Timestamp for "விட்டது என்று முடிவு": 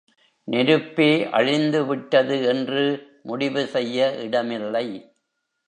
1.85-3.67